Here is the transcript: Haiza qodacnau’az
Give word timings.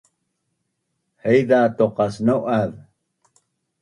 Haiza 1.23 1.59
qodacnau’az 1.77 2.73